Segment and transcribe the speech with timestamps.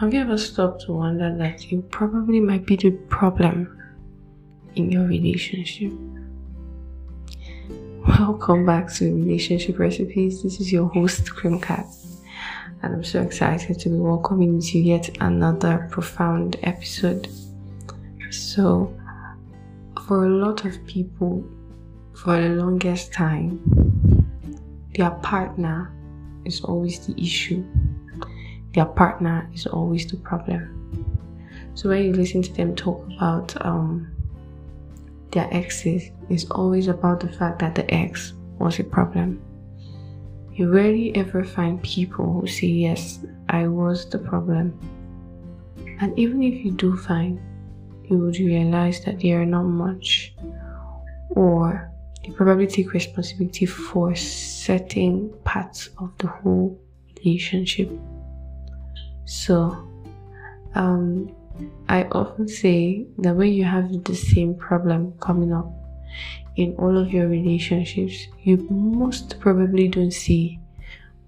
[0.00, 3.78] Have you ever stopped to wonder that you probably might be the problem
[4.74, 5.92] in your relationship?
[8.08, 10.42] Welcome back to Relationship Recipes.
[10.42, 11.84] This is your host, Cream Cat,
[12.80, 17.28] and I'm so excited to be welcoming you to yet another profound episode.
[18.30, 18.96] So,
[20.06, 21.44] for a lot of people,
[22.14, 23.60] for the longest time,
[24.94, 25.92] their partner
[26.46, 27.62] is always the issue
[28.74, 30.76] their partner is always the problem.
[31.74, 34.14] So when you listen to them talk about um,
[35.32, 39.42] their exes, it's always about the fact that the ex was a problem.
[40.52, 44.78] You rarely ever find people who say, Yes, I was the problem.
[46.00, 47.40] And even if you do find,
[48.04, 50.34] you would realize that they are not much,
[51.30, 51.90] or
[52.22, 56.78] they probably take responsibility for certain parts of the whole
[57.18, 57.90] relationship.
[59.30, 59.88] So,
[60.74, 61.30] um,
[61.88, 65.70] I often say that when you have the same problem coming up
[66.56, 70.58] in all of your relationships, you most probably don't see,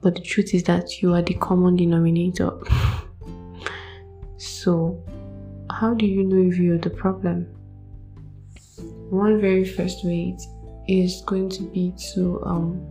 [0.00, 2.50] but the truth is that you are the common denominator.
[4.36, 5.00] so,
[5.70, 7.46] how do you know if you're the problem?
[9.10, 10.36] One very first way
[10.88, 12.84] is going to be to um,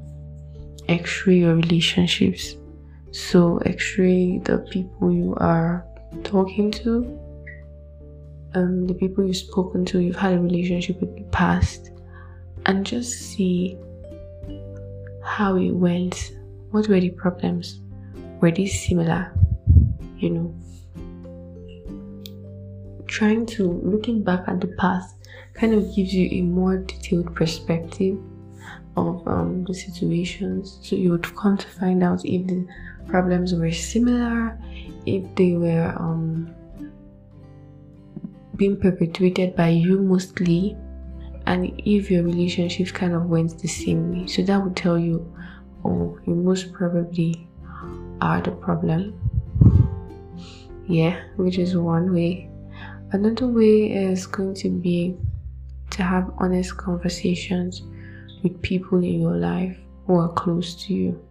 [0.88, 2.56] x-ray your relationships
[3.12, 5.86] so, x-ray the people you are
[6.24, 7.20] talking to,
[8.54, 11.92] um, the people you've spoken to, you've had a relationship with the past,
[12.66, 13.78] and just see
[15.24, 16.32] how it went.
[16.72, 17.82] What were the problems?
[18.40, 19.34] Were they similar?
[20.18, 20.56] You know,
[23.08, 25.16] trying to looking back at the past
[25.54, 28.18] kind of gives you a more detailed perspective
[28.98, 32.68] of um, the situations, so you would come to find out if the
[33.08, 34.58] problems were similar,
[35.06, 36.54] if they were um,
[38.56, 40.78] being perpetuated by you mostly,
[41.48, 44.28] and if your relationships kind of went the same way.
[44.28, 45.34] So that would tell you,
[45.86, 47.48] oh, you most probably
[48.22, 49.20] are the problem.
[50.88, 52.50] Yeah, which is one way.
[53.14, 55.18] Another way is going to be
[55.92, 57.84] to have honest conversations
[58.44, 61.28] with people in your life who are close to you.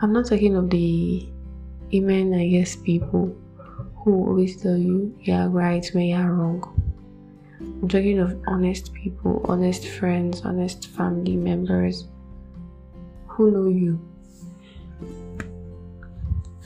[0.00, 1.28] I'm not talking of the
[1.92, 3.36] amen, I guess, people
[3.96, 6.64] who always tell you you're right when you're wrong.
[7.60, 12.06] I'm talking of honest people, honest friends, honest family members
[13.26, 14.00] who know you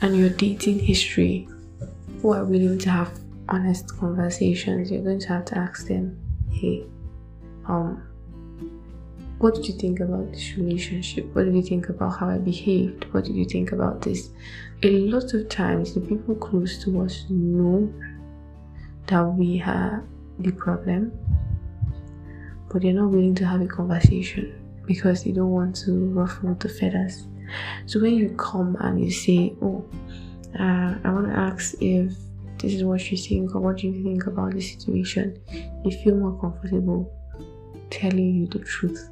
[0.01, 1.47] and your dating history
[2.21, 3.19] who are willing to have
[3.49, 4.91] honest conversations.
[4.91, 6.17] You're going to have to ask them,
[6.51, 6.85] hey,
[7.67, 8.03] um,
[9.39, 11.25] what did you think about this relationship?
[11.33, 13.05] What did you think about how I behaved?
[13.13, 14.29] What did you think about this?
[14.83, 17.93] A lot of times, the people close to us know
[19.07, 20.03] that we have
[20.39, 21.11] the problem,
[22.71, 24.53] but they're not willing to have a conversation
[24.85, 27.27] because they don't want to ruffle the feathers.
[27.85, 29.85] So when you come and you say, "Oh,
[30.59, 32.13] uh, I want to ask if
[32.57, 35.37] this is what you think or what do you think about the situation,"
[35.83, 37.11] you feel more comfortable
[37.89, 39.09] telling you the truth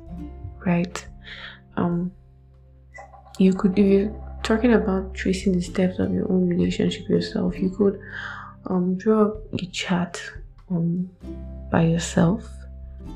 [0.65, 1.05] right?
[1.77, 2.11] Um,
[3.39, 7.69] you could, if you're talking about tracing the steps of your own relationship yourself, you
[7.69, 7.99] could
[8.67, 10.21] um, draw a chart
[10.69, 11.09] um,
[11.71, 12.47] by yourself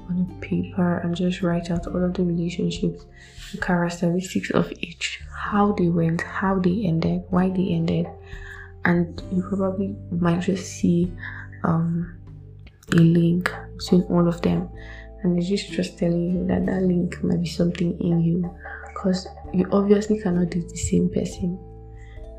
[0.09, 3.05] on a paper and just write out all of the relationships,
[3.51, 8.07] the characteristics of each, how they went, how they ended, why they ended,
[8.85, 11.11] and you probably might just see
[11.63, 12.15] um,
[12.91, 14.69] a link between all of them
[15.23, 18.55] and it's just just telling you that that link might be something in you.
[18.87, 21.59] Because you obviously cannot date the same person.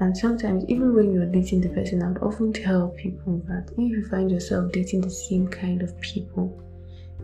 [0.00, 3.78] And sometimes even when you're dating the person i would often tell people that if
[3.78, 6.62] you find yourself dating the same kind of people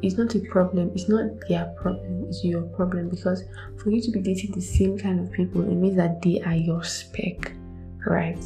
[0.03, 0.91] it's not a problem.
[0.95, 2.27] It's not their problem.
[2.29, 3.09] It's your problem.
[3.09, 3.45] Because
[3.79, 6.55] for you to be dating the same kind of people it means that they are
[6.55, 7.53] your spec
[8.07, 8.39] right?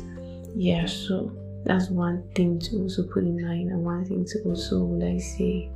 [0.55, 1.33] Yeah so
[1.65, 5.71] that's one thing to also put in mind and one thing to also like say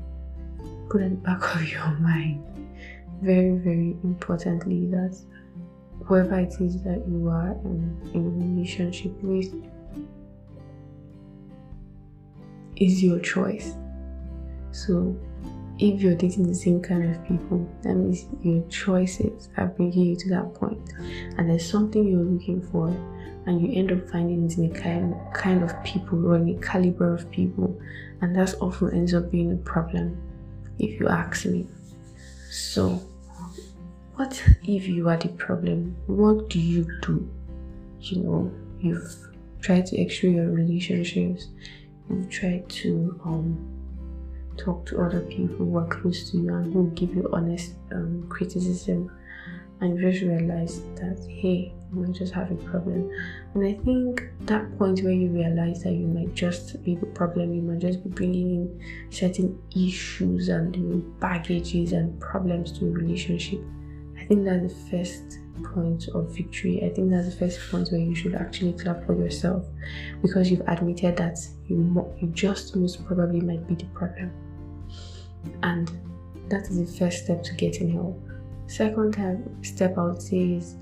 [0.88, 2.44] put at the back of your mind.
[3.20, 5.16] Very very importantly that
[6.04, 9.54] whoever it is that you are in, in a relationship with
[12.76, 13.74] is your choice.
[14.72, 15.16] So
[15.78, 20.16] if you're dating the same kind of people that means your choices are bringing you
[20.16, 20.78] to that point.
[20.78, 22.88] point and there's something you're looking for
[23.46, 26.60] and you end up finding it in a kind, kind of people or in a
[26.60, 27.76] caliber of people
[28.20, 30.16] and that often ends up being a problem
[30.78, 31.66] if you ask me.
[32.50, 33.00] So,
[34.16, 35.96] what if you are the problem?
[36.06, 37.28] What do you do?
[38.00, 39.16] You know, you've
[39.60, 41.48] tried to extra your relationships.
[42.10, 43.72] You've tried to um,
[44.56, 48.26] talk to other people who are close to you and who give you honest um,
[48.28, 49.10] criticism
[49.82, 53.10] and just realize that hey i'm just having a problem?
[53.54, 57.52] And i think that point where you realize that you might just be the problem
[57.52, 58.80] you might just be bringing in
[59.10, 63.60] certain issues and baggages and problems to a relationship
[64.18, 66.82] i think that's the first point of victory.
[66.84, 69.66] I think that's the first point where you should actually clap for yourself
[70.22, 71.38] because you've admitted that
[71.68, 74.32] you, you just most probably might be the problem.
[75.62, 75.90] And
[76.48, 78.20] that is the first step to getting help
[78.72, 79.14] Second
[79.60, 80.76] step I would say is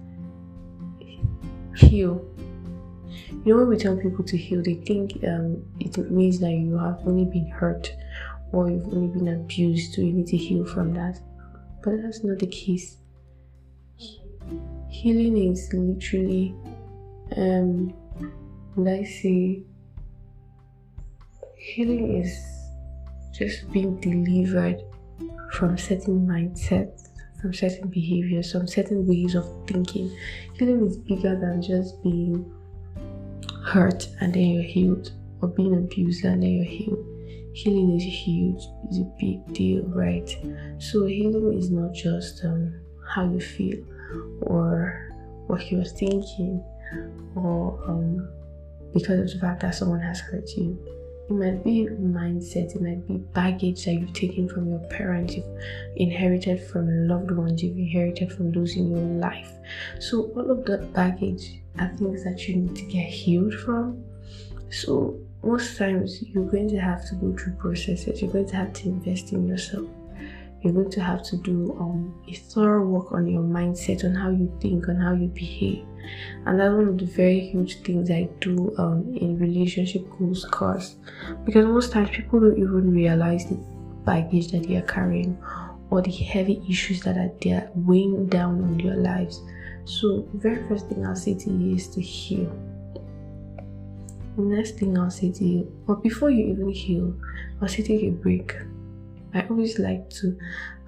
[1.74, 2.24] heal.
[3.44, 6.78] You know when we tell people to heal, they think um, it means that you
[6.78, 7.92] have only been hurt
[8.52, 11.18] or you've only been abused, so you need to heal from that.
[11.82, 12.98] But that's not the case.
[14.88, 16.54] Healing is literally,
[17.36, 17.92] um,
[18.76, 19.64] let's say,
[21.56, 22.38] healing is
[23.32, 24.80] just being delivered
[25.50, 27.09] from certain mindsets
[27.40, 30.14] from certain behaviors, some certain ways of thinking.
[30.54, 32.50] Healing is bigger than just being
[33.64, 37.04] hurt and then you're healed, or being abused and then you're healed.
[37.52, 40.28] Healing is huge, it's a big deal, right?
[40.78, 43.82] So, healing is not just um, how you feel
[44.42, 45.10] or
[45.46, 46.64] what you're thinking
[47.34, 48.28] or um,
[48.94, 50.78] because of the fact that someone has hurt you
[51.30, 55.62] it might be mindset, it might be baggage that you've taken from your parents, you've
[55.96, 59.52] inherited from loved ones, you've inherited from those in your life.
[60.00, 64.02] So, all of that baggage are things that you need to get healed from.
[64.70, 68.72] So, most times you're going to have to go through processes, you're going to have
[68.72, 69.86] to invest in yourself.
[70.62, 74.30] You're going to have to do um, a thorough work on your mindset, on how
[74.30, 75.86] you think, on how you behave
[76.46, 80.96] and that's one of the very huge things I do um, in relationship goals course
[81.44, 83.56] because most times people don't even realize the
[84.04, 85.38] baggage that they are carrying
[85.90, 89.40] or the heavy issues that are there weighing down on your lives.
[89.84, 92.50] So, the very first thing I'll say to you is to heal.
[94.36, 97.14] The next thing I'll say to you, but before you even heal,
[97.60, 98.54] I'll say take a break.
[99.34, 100.36] I always like to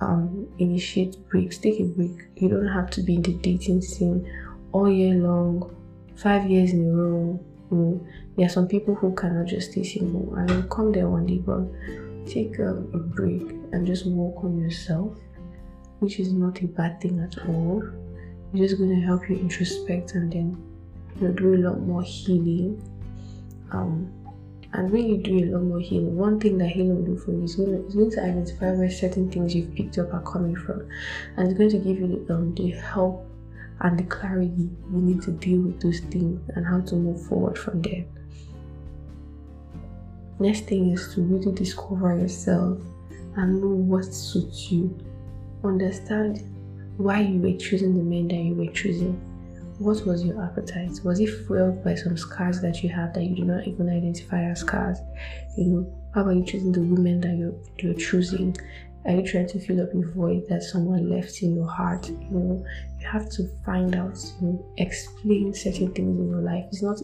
[0.01, 1.59] um, initiate breaks.
[1.59, 2.29] Take a break.
[2.37, 4.29] You don't have to be in the dating scene
[4.73, 5.75] all year long,
[6.17, 7.41] five years in a row.
[7.71, 8.07] Know,
[8.37, 11.39] there are some people who cannot just stay single I will come there one day,
[11.39, 11.65] but
[12.27, 15.17] take um, a break and just work on yourself,
[16.01, 17.83] which is not a bad thing at all.
[18.53, 20.63] It's just going to help you introspect and then
[21.19, 22.83] you know, do a lot more healing.
[23.71, 24.13] Um,
[24.75, 27.33] and when you do a lot more healing, one thing that healing will do for
[27.33, 30.57] you is going to, going to identify where certain things you've picked up are coming
[30.57, 30.89] from,
[31.37, 33.27] and it's going to give you um, the help
[33.81, 37.59] and the clarity you need to deal with those things and how to move forward
[37.59, 38.05] from there.
[40.39, 42.79] Next thing is to really discover yourself
[43.37, 44.97] and know what suits you.
[45.65, 46.49] Understand
[46.97, 49.21] why you were choosing the men that you were choosing.
[49.83, 51.01] What was your appetite?
[51.03, 54.45] Was it fueled by some scars that you have that you do not even identify
[54.45, 54.99] as scars?
[55.57, 58.57] You know, how are you choosing the women that you're, you're choosing?
[59.05, 62.09] Are you trying to fill up a void that someone left in your heart?
[62.09, 62.65] You know,
[63.01, 66.67] you have to find out, you know, explain certain things in your life.
[66.69, 67.01] It's not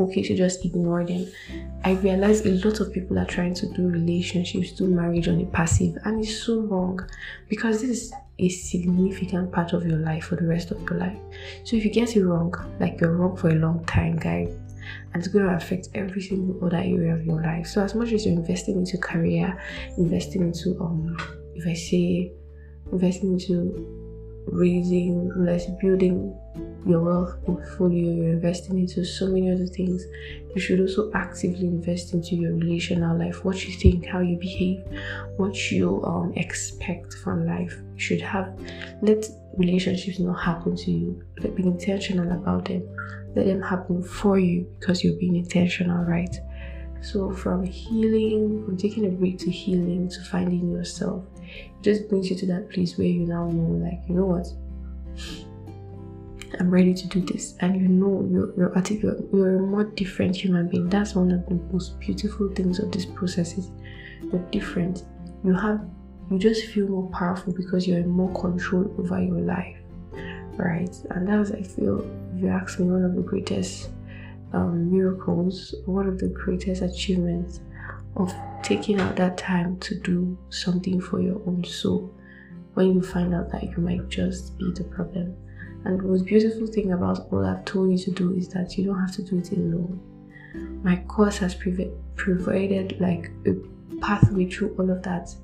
[0.00, 1.26] okay to just ignore them.
[1.84, 5.46] I realize a lot of people are trying to do relationships, do marriage on a
[5.46, 7.00] passive, and it's so wrong
[7.48, 11.18] because this is a significant part of your life for the rest of your life.
[11.64, 14.48] So if you get it wrong, like you're wrong for a long time, guys,
[15.12, 17.66] and it's going to affect every single other area of your life.
[17.66, 19.60] So as much as you're investing into career,
[19.96, 21.16] investing into um,
[21.54, 22.32] if I say
[22.92, 23.97] investing into
[24.52, 26.34] raising, let's building
[26.86, 30.04] your wealth portfolio, you're investing into so many other things.
[30.54, 34.82] You should also actively invest into your relational life, what you think, how you behave,
[35.36, 37.76] what you um, expect from life.
[37.94, 38.58] You should have
[39.02, 39.26] let
[39.56, 41.22] relationships not happen to you.
[41.40, 42.88] Let be intentional about them.
[43.34, 46.34] Let them happen for you because you're being intentional, right?
[47.00, 52.28] So from healing, from taking a break to healing to finding yourself, it just brings
[52.30, 54.46] you to that place where you now know, like, you know what?
[56.58, 60.34] I'm ready to do this, and you know you're you're, you're, you're a more different
[60.34, 60.88] human being.
[60.88, 63.70] That's one of the most beautiful things of this process is
[64.22, 65.04] you're different.
[65.44, 65.86] You have
[66.30, 69.76] you just feel more powerful because you're in more control over your life,
[70.56, 70.94] right?
[71.10, 72.00] And that's I feel
[72.34, 73.90] if you ask me one of the greatest
[74.52, 77.60] um, miracles, one of the greatest achievements
[78.16, 82.12] of taking out that time to do something for your own soul
[82.74, 85.36] when you find out that you might just be the problem.
[85.84, 88.84] And the most beautiful thing about all I've told you to do is that you
[88.84, 90.00] don't have to do it alone.
[90.82, 93.54] My course has provided like a
[94.00, 95.34] pathway through all of that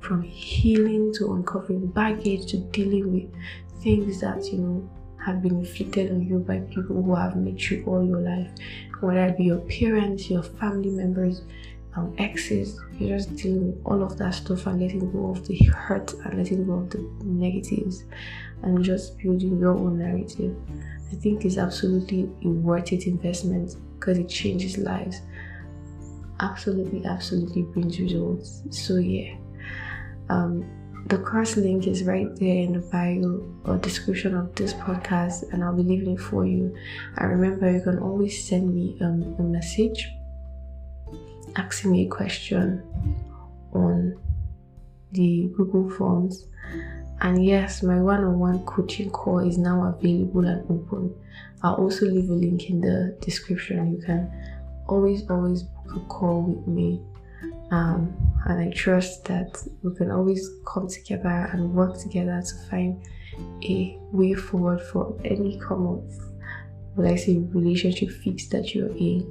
[0.00, 4.90] from healing to uncovering baggage to dealing with things that you know
[5.24, 8.50] have been inflicted on you by people who have met you all your life,
[9.00, 11.42] whether it be your parents, your family members,
[11.94, 12.80] um, exes.
[12.98, 16.38] You're just dealing with all of that stuff and letting go of the hurt and
[16.38, 18.04] letting go of the negatives
[18.62, 20.56] and just building your own narrative.
[21.10, 25.20] I think it's absolutely a worth it investment because it changes lives.
[26.40, 28.62] Absolutely, absolutely brings results.
[28.70, 29.36] So yeah.
[30.30, 30.64] Um,
[31.06, 35.62] the course link is right there in the bio or description of this podcast, and
[35.64, 36.74] I'll be leaving it for you.
[37.16, 40.12] And remember, you can always send me um, a message
[41.56, 42.82] asking me a question
[43.72, 44.18] on
[45.12, 46.46] the Google Forms.
[47.20, 51.14] And yes, my one on one coaching call is now available and open.
[51.62, 53.92] I'll also leave a link in the description.
[53.96, 54.32] You can
[54.88, 57.00] always, always book a call with me.
[57.72, 58.14] Um,
[58.44, 63.02] and I trust that we can always come together and work together to find
[63.64, 65.58] a way forward for any
[66.94, 69.26] will I say, relationship fix that you're in.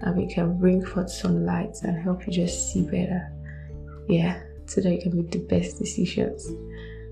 [0.00, 3.30] And we can bring forth some light and help you just see better.
[4.08, 6.46] Yeah, so that you can make the best decisions.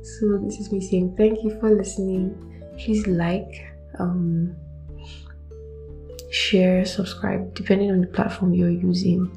[0.02, 2.34] So this is me saying thank you for listening.
[2.78, 3.66] Please like,
[3.98, 4.56] um,
[6.30, 9.30] share, subscribe, depending on the platform you're using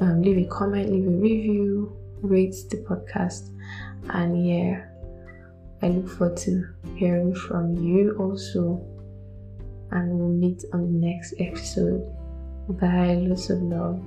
[0.00, 3.50] um, leave a comment, leave a review, rate the podcast,
[4.10, 4.84] and yeah,
[5.82, 6.64] I look forward to
[6.96, 8.84] hearing from you also.
[9.90, 12.02] And we'll meet on the next episode.
[12.68, 14.02] Bye, lots of love.